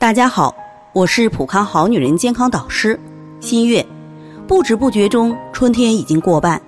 [0.00, 0.56] 大家好，
[0.94, 2.98] 我是普康好女人健康导师
[3.38, 3.84] 新月。
[4.48, 6.58] 不知不觉中，春天已经过半，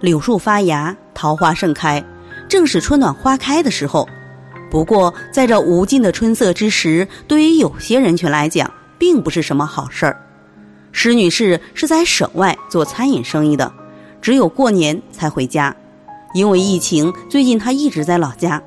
[0.00, 2.02] 柳树发芽，桃花盛开，
[2.48, 4.08] 正是春暖花开的时候。
[4.70, 10.18] 不过，在这无尽的春色之时，对于有些人群来讲，并不是什么好事儿。
[10.90, 13.70] 施女士是在省外做餐饮生意的，
[14.22, 15.76] 只有过年才回家。
[16.32, 18.62] 因为疫情，最近她一直在老家。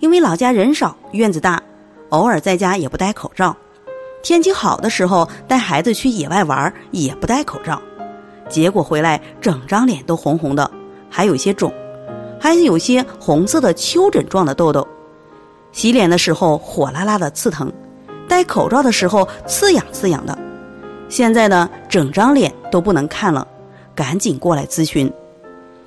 [0.00, 1.62] 因为老家人少，院子大，
[2.12, 3.54] 偶尔在家也不戴口罩。
[4.22, 7.80] 天气好的时候，带孩子去野外玩也不戴口罩。
[8.48, 10.70] 结果回来，整张脸都红红的，
[11.10, 11.72] 还有些肿，
[12.38, 14.86] 还有些红色的丘疹状的痘痘。
[15.72, 17.72] 洗脸的时候火辣辣的刺疼，
[18.28, 20.38] 戴口罩的时候刺痒刺痒的。
[21.08, 23.46] 现在呢，整张脸都不能看了，
[23.94, 25.10] 赶紧过来咨询。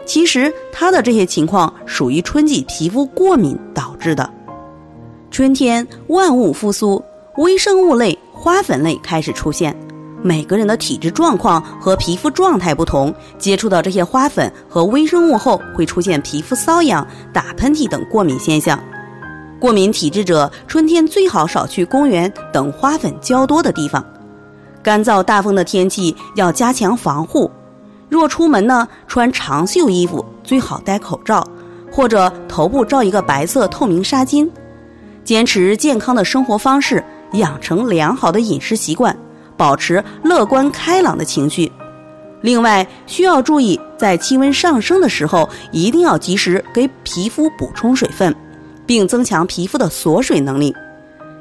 [0.05, 4.27] 其实他的这些情况属于春季皮肤过敏导致的。
[5.35, 7.03] 春天万物复苏，
[7.35, 9.77] 微生物类、花粉类开始出现。
[10.23, 18.79] 每个人的体质状况和皮肤状态不同，接触到这些花粉和微生物后，会出现皮肤瘙痒、打喷嚏等过敏现象。
[19.59, 24.01] 过敏体质者，春天最好少去公园等花粉较多的地方。
[24.81, 27.51] 干燥大风的天气要加强防护。
[28.07, 31.45] 若出门呢，穿长袖衣服，最好戴口罩，
[31.91, 34.49] 或者头部罩一个白色透明纱巾。
[35.25, 39.17] 坚持健康的生活方式，养成良好的饮食习惯，
[39.57, 41.69] 保持乐观开朗的情绪。
[42.41, 48.33] 另外，需要注意，在气温上升的时候，一定要及时给皮肤补充水分，
[48.85, 50.71] 并增强皮肤的锁水能力。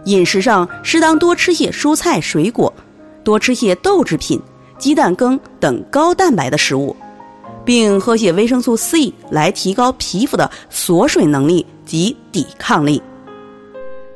[0.06, 2.72] 饮食上，适当多吃些蔬菜水果，
[3.22, 4.40] 多吃些豆制品。
[4.76, 6.94] 鸡蛋羹等高蛋白的食物，
[7.64, 13.00] 并喝些维生素 C 来提高皮肤的锁水能力及抵抗力。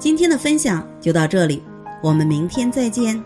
[0.00, 1.62] 今天的分享就到这里，
[2.02, 3.22] 我们明天再见。